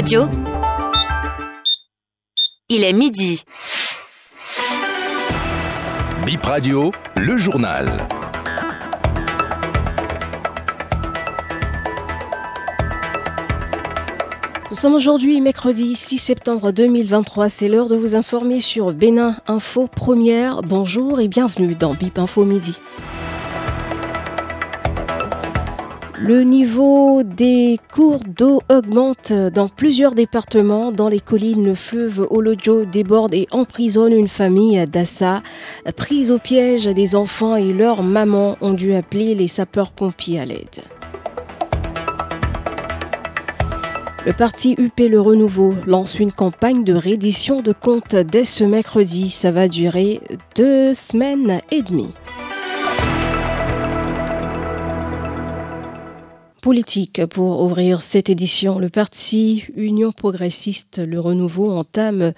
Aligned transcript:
Radio. 0.00 0.26
Il 2.70 2.84
est 2.84 2.94
midi. 2.94 3.44
Bip 6.24 6.42
Radio, 6.42 6.90
le 7.16 7.36
journal. 7.36 7.86
Nous 14.70 14.74
sommes 14.74 14.94
aujourd'hui 14.94 15.38
mercredi 15.42 15.94
6 15.94 16.16
septembre 16.16 16.72
2023. 16.72 17.50
C'est 17.50 17.68
l'heure 17.68 17.88
de 17.88 17.96
vous 17.96 18.14
informer 18.14 18.60
sur 18.60 18.94
Bénin 18.94 19.36
Info 19.48 19.86
Première. 19.86 20.62
Bonjour 20.62 21.20
et 21.20 21.28
bienvenue 21.28 21.74
dans 21.74 21.92
BIP 21.92 22.18
Info 22.18 22.46
Midi. 22.46 22.78
Le 26.22 26.42
niveau 26.42 27.22
des 27.22 27.80
cours 27.94 28.20
d'eau 28.20 28.60
augmente 28.68 29.32
dans 29.32 29.68
plusieurs 29.68 30.14
départements. 30.14 30.92
Dans 30.92 31.08
les 31.08 31.18
collines, 31.18 31.64
le 31.64 31.74
fleuve 31.74 32.26
Olojo 32.28 32.84
déborde 32.84 33.32
et 33.32 33.48
emprisonne 33.52 34.12
une 34.12 34.28
famille 34.28 34.86
d'Assa. 34.86 35.42
Prise 35.96 36.30
au 36.30 36.38
piège, 36.38 36.84
des 36.84 37.16
enfants 37.16 37.56
et 37.56 37.72
leurs 37.72 38.02
mamans 38.02 38.56
ont 38.60 38.74
dû 38.74 38.92
appeler 38.92 39.34
les 39.34 39.48
sapeurs-pompiers 39.48 40.38
à 40.38 40.44
l'aide. 40.44 40.82
Le 44.26 44.34
parti 44.34 44.74
UP 44.78 45.00
Le 45.00 45.18
Renouveau 45.18 45.74
lance 45.86 46.18
une 46.18 46.32
campagne 46.32 46.84
de 46.84 46.92
reddition 46.92 47.62
de 47.62 47.72
comptes 47.72 48.14
dès 48.14 48.44
ce 48.44 48.64
mercredi. 48.64 49.30
Ça 49.30 49.50
va 49.50 49.68
durer 49.68 50.20
deux 50.54 50.92
semaines 50.92 51.62
et 51.70 51.80
demie. 51.80 52.12
Politique 56.60 57.24
pour 57.26 57.62
ouvrir 57.62 58.02
cette 58.02 58.30
édition. 58.30 58.78
Le 58.78 58.88
parti 58.88 59.64
Union 59.76 60.12
progressiste 60.12 61.00
Le 61.04 61.18
Renouveau 61.18 61.70
entame 61.70 62.32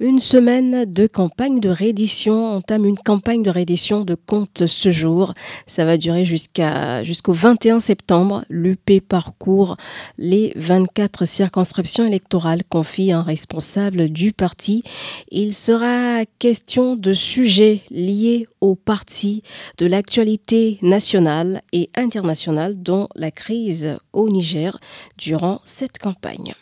une 0.00 0.18
semaine 0.18 0.84
de 0.84 1.06
campagne 1.06 1.60
de 1.60 1.68
réédition, 1.68 2.56
entame 2.56 2.84
une 2.84 2.98
campagne 2.98 3.42
de 3.42 3.50
réédition 3.50 4.04
de 4.04 4.14
comptes 4.14 4.66
ce 4.66 4.90
jour. 4.90 5.34
Ça 5.66 5.84
va 5.84 5.96
durer 5.96 6.24
jusqu'au 6.24 7.32
21 7.32 7.80
septembre. 7.80 8.44
L'UP 8.48 9.00
parcourt 9.06 9.76
les 10.18 10.52
24 10.56 11.26
circonscriptions 11.26 12.06
électorales, 12.06 12.64
confie 12.68 13.12
un 13.12 13.22
responsable 13.22 14.08
du 14.08 14.32
parti. 14.32 14.82
Il 15.30 15.54
sera 15.54 16.24
question 16.38 16.96
de 16.96 17.12
sujets 17.12 17.82
liés 17.90 18.46
au 18.60 18.74
parti, 18.74 19.42
de 19.78 19.86
l'actualité 19.86 20.78
nationale 20.82 21.62
et 21.72 21.90
internationale 21.94 22.82
dont 22.82 23.08
la 23.14 23.30
crise 23.30 23.67
au 24.12 24.28
Niger 24.28 24.78
durant 25.16 25.60
cette 25.64 25.98
campagne. 25.98 26.54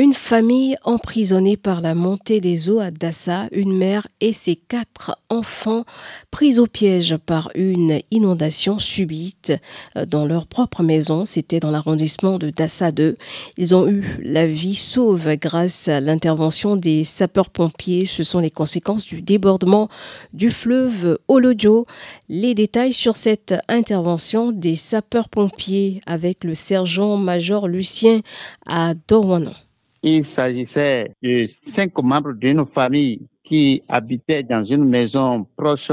Une 0.00 0.14
famille 0.14 0.76
emprisonnée 0.84 1.56
par 1.56 1.80
la 1.80 1.92
montée 1.92 2.40
des 2.40 2.70
eaux 2.70 2.78
à 2.78 2.92
Dassa, 2.92 3.48
une 3.50 3.76
mère 3.76 4.06
et 4.20 4.32
ses 4.32 4.54
quatre 4.54 5.18
enfants 5.28 5.84
pris 6.30 6.60
au 6.60 6.66
piège 6.66 7.16
par 7.16 7.50
une 7.56 7.98
inondation 8.12 8.78
subite 8.78 9.54
euh, 9.96 10.06
dans 10.06 10.24
leur 10.24 10.46
propre 10.46 10.84
maison. 10.84 11.24
C'était 11.24 11.58
dans 11.58 11.72
l'arrondissement 11.72 12.38
de 12.38 12.50
Dassa 12.50 12.92
2. 12.92 13.16
Ils 13.56 13.74
ont 13.74 13.88
eu 13.88 14.20
la 14.22 14.46
vie 14.46 14.76
sauve 14.76 15.34
grâce 15.34 15.88
à 15.88 16.00
l'intervention 16.00 16.76
des 16.76 17.02
sapeurs-pompiers. 17.02 18.06
Ce 18.06 18.22
sont 18.22 18.38
les 18.38 18.52
conséquences 18.52 19.04
du 19.04 19.20
débordement 19.20 19.88
du 20.32 20.52
fleuve 20.52 21.18
Olodio. 21.26 21.86
Les 22.28 22.54
détails 22.54 22.92
sur 22.92 23.16
cette 23.16 23.56
intervention 23.66 24.52
des 24.52 24.76
sapeurs-pompiers 24.76 26.02
avec 26.06 26.44
le 26.44 26.54
sergent-major 26.54 27.66
Lucien 27.66 28.20
à 28.64 28.94
Dorwanon. 28.94 29.54
Il 30.02 30.24
s'agissait 30.24 31.12
de 31.22 31.44
cinq 31.46 32.00
membres 32.02 32.32
d'une 32.32 32.64
famille 32.66 33.22
qui 33.42 33.82
habitaient 33.88 34.44
dans 34.44 34.62
une 34.62 34.84
maison 34.84 35.46
proche 35.56 35.90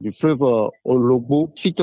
du 0.00 0.12
fleuve 0.12 0.70
Olobo 0.84 1.50
suite 1.54 1.82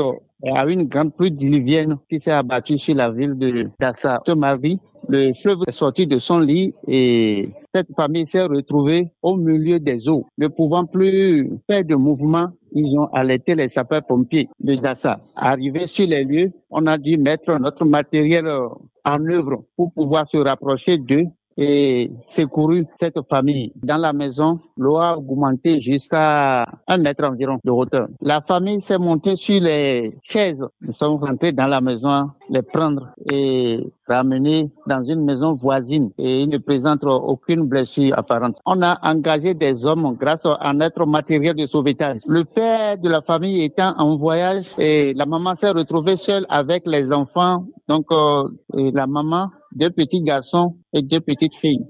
à 0.56 0.66
une 0.68 0.84
grande 0.84 1.14
pluie 1.14 1.32
diluvienne 1.32 1.98
qui 2.10 2.20
s'est 2.20 2.32
abattue 2.32 2.78
sur 2.78 2.96
la 2.96 3.10
ville 3.10 3.38
de 3.38 3.70
Dassa. 3.80 4.22
Ce 4.26 4.32
mardi, 4.32 4.80
le 5.10 5.34
fleuve 5.34 5.64
est 5.68 5.72
sorti 5.72 6.08
de 6.08 6.20
son 6.20 6.40
lit 6.40 6.74
et 6.88 7.50
cette 7.74 7.88
famille 7.96 8.28
s'est 8.28 8.46
retrouvée 8.46 9.12
au 9.22 9.36
milieu 9.36 9.80
des 9.80 10.08
eaux. 10.08 10.26
Ne 10.38 10.48
pouvant 10.48 10.86
plus 10.86 11.50
faire 11.70 11.84
de 11.84 11.96
mouvement, 11.96 12.50
ils 12.72 12.98
ont 12.98 13.08
alerté 13.08 13.56
les 13.56 13.70
sapeurs-pompiers 13.70 14.48
de 14.60 14.76
Dassa. 14.76 15.20
Arrivé 15.36 15.88
sur 15.88 16.08
les 16.08 16.24
lieux, 16.24 16.52
on 16.70 16.86
a 16.88 16.98
dû 16.98 17.18
mettre 17.18 17.60
notre 17.60 17.84
matériel 17.86 18.48
en 18.48 19.26
œuvre 19.28 19.64
pour 19.76 19.92
pouvoir 19.92 20.28
se 20.30 20.38
rapprocher 20.38 20.98
d'eux 20.98 21.26
et 21.58 22.12
secouru 22.28 22.86
cette 23.00 23.20
famille. 23.30 23.72
Dans 23.84 23.98
la 23.98 24.14
maison, 24.14 24.60
l'eau 24.78 24.98
a 24.98 25.18
augmenté 25.18 25.80
jusqu'à 25.80 26.66
un 26.88 26.98
mètre 26.98 27.24
environ 27.24 27.60
de 27.64 27.72
hauteur. 27.72 28.08
La 28.22 28.42
famille 28.42 28.82
s'est 28.82 28.98
montée 28.98 29.36
sur 29.36 29.62
les 29.62 30.18
chaises. 30.22 30.66
Nous 30.82 30.94
sommes 30.94 31.24
rentrés 31.24 31.52
dans 31.52 31.68
la 31.68 31.82
maison, 31.82 32.30
les 32.50 32.62
prendre 32.62 33.10
et 33.32 33.80
ramener 34.08 34.72
dans 34.88 35.04
une 35.04 35.24
maison 35.24 35.56
voisine 35.56 36.12
et 36.18 36.42
ils 36.42 36.50
ne 36.50 36.58
présentent 36.58 37.06
aucune 37.06 37.66
blessure 37.66 38.18
apparente. 38.18 38.58
On 38.66 38.82
a 38.82 39.00
engagé 39.02 39.54
des 39.54 39.86
hommes 39.86 40.16
grâce 40.20 40.46
à 40.46 40.74
notre 40.74 41.06
matériel 41.06 41.56
de 41.56 41.66
sauvetage. 41.66 42.22
Le 42.28 42.44
père 42.44 42.98
de 42.98 43.10
la 43.10 43.22
famille 43.22 43.64
étant 43.64 43.94
en 43.98 44.16
voyage 44.18 44.68
et 44.78 45.14
la 45.14 45.26
maman 45.26 45.56
s'est 45.56 45.72
retrouvée 45.72 46.18
seule 46.18 46.46
avec 46.50 46.84
les 46.86 47.12
enfants. 47.12 47.66
Donc 47.88 48.06
euh, 48.12 48.48
la 48.74 49.08
maman 49.08 49.50
deux 49.76 49.90
petits 49.90 50.22
garçons 50.22 50.78
et 50.94 51.02
deux 51.02 51.20
petites 51.20 51.56
filles. 51.56 51.86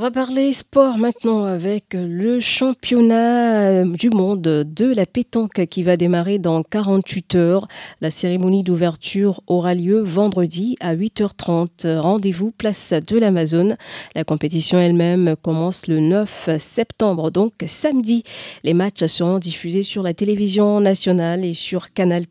On 0.00 0.04
va 0.04 0.10
parler 0.10 0.50
sport 0.54 0.96
maintenant 0.96 1.44
avec 1.44 1.92
le 1.92 2.40
championnat 2.40 3.68
euh, 3.68 3.84
du 3.84 4.08
monde 4.08 4.40
de 4.40 4.94
la 4.94 5.04
pétanque 5.04 5.66
qui 5.66 5.82
va 5.82 5.98
démarrer 5.98 6.38
dans 6.38 6.62
48 6.62 7.34
heures. 7.34 7.68
La 8.00 8.08
cérémonie 8.08 8.62
d'ouverture 8.62 9.42
aura 9.46 9.74
lieu 9.74 10.00
vendredi 10.00 10.74
à 10.80 10.96
8h30. 10.96 11.98
Rendez-vous 11.98 12.50
place 12.50 12.94
de 12.94 13.18
l'Amazon. 13.18 13.76
La 14.14 14.24
compétition 14.24 14.78
elle-même 14.78 15.34
commence 15.42 15.86
le 15.86 16.00
9 16.00 16.48
septembre, 16.56 17.30
donc 17.30 17.52
samedi. 17.66 18.22
Les 18.64 18.72
matchs 18.72 19.04
seront 19.04 19.38
diffusés 19.38 19.82
sur 19.82 20.02
la 20.02 20.14
télévision 20.14 20.80
nationale 20.80 21.44
et 21.44 21.52
sur 21.52 21.92
Canal+, 21.92 22.24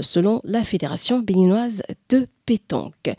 selon 0.00 0.40
la 0.42 0.64
Fédération 0.64 1.20
béninoise 1.20 1.84
de 2.08 2.26
pétanque. 2.46 3.10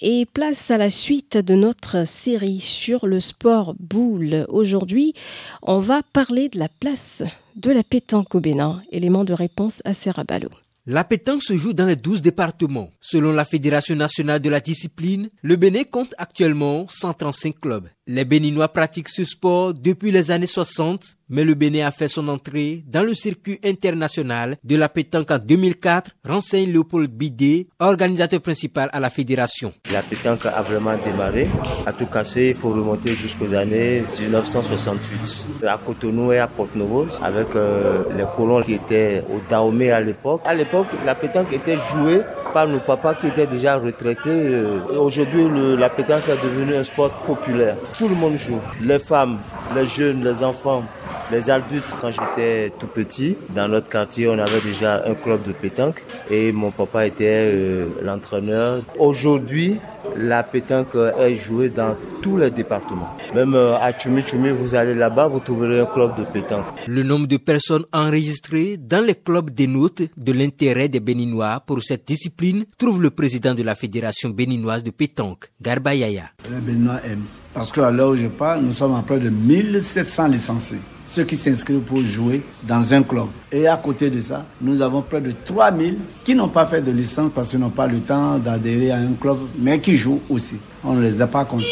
Et 0.00 0.26
place 0.26 0.70
à 0.70 0.78
la 0.78 0.90
suite 0.90 1.38
de 1.38 1.54
notre 1.54 2.06
série 2.06 2.60
sur 2.60 3.06
le 3.06 3.20
sport 3.20 3.74
boule. 3.78 4.46
Aujourd'hui, 4.48 5.14
on 5.62 5.80
va 5.80 6.02
parler 6.02 6.48
de 6.48 6.58
la 6.58 6.68
place 6.68 7.22
de 7.56 7.70
la 7.70 7.82
pétanque 7.82 8.34
au 8.34 8.40
Bénin, 8.40 8.82
élément 8.90 9.24
de 9.24 9.32
réponse 9.32 9.80
à 9.84 9.92
Serrabalo. 9.92 10.50
La 10.86 11.02
pétanque 11.02 11.42
se 11.42 11.56
joue 11.56 11.72
dans 11.72 11.86
les 11.86 11.96
12 11.96 12.20
départements. 12.20 12.90
Selon 13.00 13.32
la 13.32 13.46
Fédération 13.46 13.96
nationale 13.96 14.40
de 14.40 14.50
la 14.50 14.60
discipline, 14.60 15.30
le 15.40 15.56
Bénin 15.56 15.84
compte 15.84 16.14
actuellement 16.18 16.86
135 16.90 17.58
clubs. 17.58 17.88
Les 18.06 18.26
Béninois 18.26 18.68
pratiquent 18.68 19.08
ce 19.08 19.24
sport 19.24 19.72
depuis 19.72 20.10
les 20.10 20.30
années 20.30 20.46
60, 20.46 21.16
mais 21.28 21.44
le 21.44 21.54
Bénin 21.54 21.86
a 21.86 21.90
fait 21.90 22.08
son 22.08 22.28
entrée 22.28 22.84
dans 22.86 23.02
le 23.02 23.14
circuit 23.14 23.58
international 23.64 24.56
de 24.62 24.76
la 24.76 24.88
pétanque 24.88 25.30
en 25.30 25.38
2004, 25.38 26.12
renseigne 26.28 26.70
Léopold 26.70 27.10
Bidé, 27.10 27.68
organisateur 27.78 28.40
principal 28.40 28.88
à 28.92 29.00
la 29.00 29.10
fédération. 29.10 29.72
La 29.90 30.02
pétanque 30.02 30.46
a 30.46 30.62
vraiment 30.62 30.96
démarré. 30.96 31.48
À 31.86 31.92
tout 31.92 32.06
casser, 32.06 32.48
il 32.50 32.54
faut 32.54 32.70
remonter 32.70 33.14
jusqu'aux 33.14 33.52
années 33.54 34.04
1968. 34.20 35.46
À 35.66 35.78
Cotonou 35.78 36.32
et 36.32 36.38
à 36.38 36.46
Porto-Novo, 36.46 37.06
avec 37.22 37.48
euh, 37.54 38.04
les 38.16 38.24
colons 38.36 38.62
qui 38.62 38.74
étaient 38.74 39.22
au 39.30 39.40
Dahomey 39.48 39.90
à 39.90 40.00
l'époque. 40.00 40.42
À 40.44 40.54
l'époque, 40.54 40.88
la 41.04 41.14
pétanque 41.14 41.52
était 41.52 41.76
jouée 41.76 42.20
par 42.52 42.68
nos 42.68 42.80
papas 42.80 43.14
qui 43.14 43.26
étaient 43.26 43.46
déjà 43.46 43.76
retraités. 43.76 44.20
Euh, 44.26 44.80
aujourd'hui, 44.98 45.44
la 45.76 45.90
pétanque 45.90 46.28
est 46.28 46.42
devenue 46.42 46.76
un 46.76 46.84
sport 46.84 47.12
populaire. 47.22 47.76
Tout 47.98 48.08
le 48.08 48.14
monde 48.14 48.36
joue. 48.36 48.60
Les 48.80 48.98
femmes, 48.98 49.38
les 49.74 49.86
jeunes, 49.86 50.22
les 50.24 50.42
enfants, 50.44 50.84
les 51.30 51.50
adultes. 51.50 51.84
Quand 52.00 52.10
j'étais 52.10 52.70
tout 52.78 52.86
petit, 52.86 53.36
dans 53.54 53.68
notre 53.68 53.88
quartier, 53.88 54.28
on 54.28 54.38
avait 54.38 54.60
déjà 54.60 55.04
un 55.06 55.14
club 55.14 55.42
de 55.46 55.52
pétanque 55.52 56.04
et 56.30 56.52
mon 56.52 56.70
papa 56.70 57.06
était 57.06 57.50
euh, 57.52 57.86
l'entraîneur. 58.02 58.82
Aujourd'hui, 58.98 59.78
la 60.16 60.42
pétanque 60.42 60.94
est 61.18 61.34
jouée 61.36 61.70
dans 61.70 61.96
tous 62.22 62.36
les 62.36 62.50
départements. 62.50 63.16
Même 63.34 63.54
euh, 63.54 63.76
à 63.76 63.96
Chumi 63.96 64.22
Chumi, 64.22 64.50
vous 64.50 64.74
allez 64.74 64.94
là-bas, 64.94 65.28
vous 65.28 65.40
trouverez 65.40 65.80
un 65.80 65.86
club 65.86 66.16
de 66.16 66.24
pétanque. 66.24 66.66
Le 66.86 67.02
nombre 67.02 67.26
de 67.26 67.36
personnes 67.36 67.84
enregistrées 67.92 68.76
dans 68.76 69.04
les 69.04 69.14
clubs 69.14 69.50
dénote 69.50 70.02
de 70.16 70.32
l'intérêt 70.32 70.88
des 70.88 71.00
Béninois 71.00 71.60
pour 71.66 71.82
cette 71.82 72.06
discipline, 72.06 72.64
trouve 72.78 73.02
le 73.02 73.10
président 73.10 73.54
de 73.54 73.62
la 73.62 73.74
Fédération 73.74 74.30
béninoise 74.30 74.82
de 74.82 74.90
pétanque, 74.90 75.50
Garba 75.60 75.94
Yaya. 75.94 76.30
Les 76.50 76.60
Béninois 76.60 77.00
aiment 77.04 77.24
Parce 77.52 77.72
qu'à 77.72 77.90
l'heure 77.90 78.10
où 78.10 78.16
je 78.16 78.26
parle, 78.26 78.62
nous 78.62 78.72
sommes 78.72 78.94
à 78.94 79.02
près 79.02 79.18
de 79.18 79.30
1700 79.30 80.28
licenciés 80.28 80.78
ceux 81.06 81.24
qui 81.24 81.36
s'inscrivent 81.36 81.80
pour 81.80 82.02
jouer 82.02 82.42
dans 82.62 82.92
un 82.94 83.02
club. 83.02 83.26
Et 83.52 83.66
à 83.66 83.76
côté 83.76 84.10
de 84.10 84.20
ça, 84.20 84.46
nous 84.60 84.80
avons 84.80 85.02
près 85.02 85.20
de 85.20 85.32
3000 85.44 85.98
qui 86.24 86.34
n'ont 86.34 86.48
pas 86.48 86.66
fait 86.66 86.82
de 86.82 86.90
licence 86.90 87.30
parce 87.34 87.50
qu'ils 87.50 87.60
n'ont 87.60 87.70
pas 87.70 87.86
le 87.86 88.00
temps 88.00 88.38
d'adhérer 88.38 88.90
à 88.90 88.96
un 88.96 89.12
club, 89.20 89.38
mais 89.58 89.80
qui 89.80 89.96
jouent 89.96 90.20
aussi. 90.28 90.56
On 90.82 90.94
ne 90.94 91.02
les 91.02 91.20
a 91.20 91.26
pas 91.26 91.44
comptés. 91.44 91.66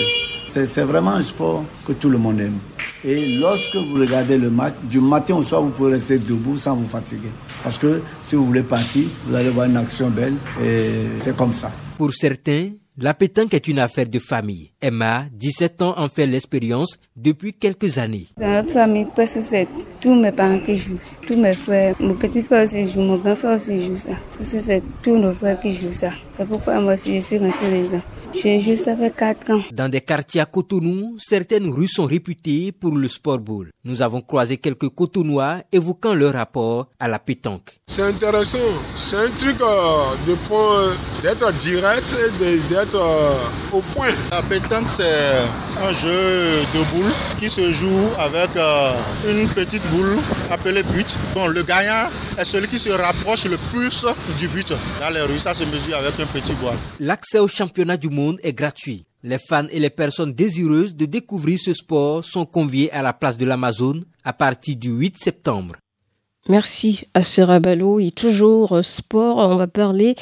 C'est 0.48 0.82
vraiment 0.82 1.12
un 1.12 1.22
sport 1.22 1.64
que 1.86 1.92
tout 1.92 2.10
le 2.10 2.18
monde 2.18 2.38
aime. 2.40 2.58
Et 3.04 3.38
lorsque 3.38 3.74
vous 3.74 3.94
regardez 3.94 4.36
le 4.36 4.50
match, 4.50 4.74
du 4.82 5.00
matin 5.00 5.36
au 5.36 5.42
soir, 5.42 5.62
vous 5.62 5.70
pouvez 5.70 5.92
rester 5.92 6.18
debout 6.18 6.58
sans 6.58 6.76
vous 6.76 6.86
fatiguer. 6.86 7.30
Parce 7.62 7.78
que 7.78 8.02
si 8.22 8.36
vous 8.36 8.44
voulez 8.44 8.62
partir, 8.62 9.04
vous 9.26 9.34
allez 9.34 9.48
voir 9.48 9.66
une 9.66 9.78
action 9.78 10.10
belle 10.10 10.34
et 10.62 10.90
c'est 11.20 11.34
comme 11.34 11.54
ça. 11.54 11.70
Pour 11.96 12.12
certains, 12.12 12.68
la 12.98 13.14
pétanque 13.14 13.54
est 13.54 13.68
une 13.68 13.78
affaire 13.78 14.06
de 14.06 14.18
famille. 14.18 14.70
Emma, 14.80 15.24
17 15.32 15.82
ans, 15.82 15.94
en 15.96 16.08
fait 16.08 16.26
l'expérience 16.26 16.98
depuis 17.16 17.54
quelques 17.54 17.96
années. 17.98 18.26
Dans 18.38 18.52
notre 18.52 18.70
famille, 18.72 19.06
presque 19.14 19.42
c'est 19.42 19.66
tous 20.00 20.14
mes 20.14 20.32
parents 20.32 20.60
qui 20.60 20.76
jouent, 20.76 20.98
tous 21.26 21.36
mes 21.36 21.54
frères, 21.54 21.94
mon 22.00 22.14
petit 22.14 22.42
frère 22.42 22.64
aussi 22.64 22.86
joue, 22.86 23.00
mon 23.00 23.16
grand 23.16 23.36
frère 23.36 23.56
aussi 23.56 23.82
joue 23.82 23.96
ça. 23.96 24.10
Parce 24.36 24.52
que 24.52 24.60
c'est 24.60 24.82
tous 25.02 25.16
nos 25.16 25.32
frères 25.32 25.58
qui 25.60 25.72
jouent 25.72 25.92
ça. 25.92 26.10
C'est 26.36 26.46
pourquoi 26.46 26.80
moi 26.80 26.94
aussi 26.94 27.16
je 27.16 27.24
suis 27.24 27.38
rentrée 27.38 27.82
dedans. 27.82 28.02
Joue 28.34 28.76
ça 28.76 28.96
fait 28.96 29.14
4 29.14 29.50
ans. 29.50 29.62
Dans 29.72 29.88
des 29.90 30.00
quartiers 30.00 30.40
à 30.40 30.46
Cotonou, 30.46 31.16
certaines 31.18 31.68
rues 31.70 31.88
sont 31.88 32.06
réputées 32.06 32.72
pour 32.72 32.96
le 32.96 33.06
sport 33.08 33.38
ball. 33.38 33.70
Nous 33.84 34.02
avons 34.02 34.20
croisé 34.20 34.56
quelques 34.56 34.88
Cotonois 34.88 35.58
évoquant 35.70 36.14
leur 36.14 36.32
rapport 36.34 36.88
à 36.98 37.08
la 37.08 37.18
pétanque. 37.18 37.80
C'est 37.86 38.02
intéressant. 38.02 38.58
C'est 38.96 39.16
un 39.16 39.30
truc 39.30 39.56
euh, 39.60 40.16
de 40.26 40.34
point 40.48 40.96
d'être 41.22 41.52
direct 41.58 42.16
et 42.40 42.58
d'être 42.68 42.94
euh, 42.96 43.44
au 43.72 43.82
point. 43.94 44.10
La 44.30 44.42
pétanque, 44.42 44.88
c'est 44.90 45.42
un 45.82 45.92
jeu 45.94 46.60
de 46.72 46.90
boules 46.92 47.12
qui 47.38 47.50
se 47.50 47.72
joue 47.72 48.08
avec 48.16 48.56
euh, 48.56 48.92
une 49.28 49.48
petite 49.48 49.82
boule 49.90 50.18
appelée 50.48 50.82
but. 50.84 51.18
Bon, 51.34 51.48
le 51.48 51.62
gagnant 51.62 52.08
est 52.38 52.44
celui 52.44 52.68
qui 52.68 52.78
se 52.78 52.90
rapproche 52.90 53.46
le 53.46 53.58
plus 53.72 54.06
du 54.38 54.46
but. 54.48 54.72
Dans 55.00 55.10
les 55.10 55.22
rues, 55.22 55.40
ça 55.40 55.54
se 55.54 55.64
mesure 55.64 55.96
avec 55.96 56.18
un 56.20 56.26
petit 56.26 56.54
bois. 56.54 56.76
L'accès 57.00 57.40
au 57.40 57.48
championnat 57.48 57.96
du 57.96 58.08
monde 58.10 58.38
est 58.44 58.52
gratuit. 58.52 59.04
Les 59.24 59.38
fans 59.38 59.66
et 59.70 59.80
les 59.80 59.90
personnes 59.90 60.32
désireuses 60.32 60.94
de 60.94 61.06
découvrir 61.06 61.58
ce 61.60 61.72
sport 61.72 62.24
sont 62.24 62.46
conviés 62.46 62.92
à 62.92 63.02
la 63.02 63.12
place 63.12 63.36
de 63.36 63.44
l'Amazone 63.44 64.04
à 64.24 64.32
partir 64.32 64.76
du 64.76 64.90
8 64.90 65.18
septembre. 65.18 65.74
Merci 66.48 67.04
à 67.14 67.22
Serabalo 67.22 68.00
et 68.00 68.10
toujours 68.10 68.72
euh, 68.72 68.82
sport. 68.82 69.36
On 69.36 69.54
va 69.54 69.68
parler 69.68 70.16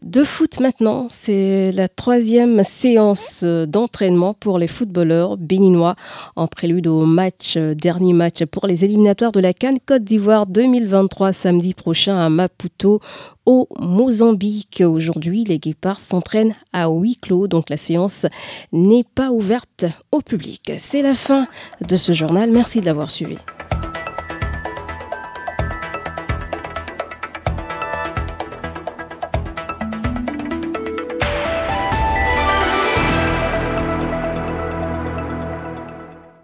de 0.00 0.24
foot 0.24 0.58
maintenant. 0.58 1.08
C'est 1.10 1.70
la 1.70 1.86
troisième 1.88 2.64
séance 2.64 3.42
euh, 3.44 3.66
d'entraînement 3.66 4.32
pour 4.32 4.58
les 4.58 4.68
footballeurs 4.68 5.36
béninois 5.36 5.94
en 6.34 6.46
prélude 6.46 6.86
au 6.86 7.04
match, 7.04 7.58
euh, 7.58 7.74
dernier 7.74 8.14
match 8.14 8.42
pour 8.46 8.66
les 8.66 8.86
éliminatoires 8.86 9.32
de 9.32 9.40
la 9.40 9.52
Cannes 9.52 9.78
Côte 9.84 10.02
d'Ivoire 10.02 10.46
2023 10.46 11.34
samedi 11.34 11.74
prochain 11.74 12.16
à 12.16 12.30
Maputo 12.30 13.00
au 13.44 13.68
Mozambique. 13.78 14.82
Aujourd'hui, 14.82 15.44
les 15.44 15.58
guépards 15.58 16.00
s'entraînent 16.00 16.54
à 16.72 16.88
huis 16.88 17.18
clos, 17.20 17.48
donc 17.48 17.68
la 17.68 17.76
séance 17.76 18.24
n'est 18.72 19.04
pas 19.14 19.30
ouverte 19.30 19.84
au 20.10 20.22
public. 20.22 20.72
C'est 20.78 21.02
la 21.02 21.14
fin 21.14 21.46
de 21.86 21.96
ce 21.96 22.14
journal. 22.14 22.50
Merci 22.50 22.80
de 22.80 22.86
l'avoir 22.86 23.10
suivi. 23.10 23.36